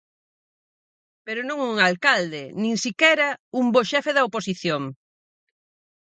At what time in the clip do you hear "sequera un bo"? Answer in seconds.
2.83-3.81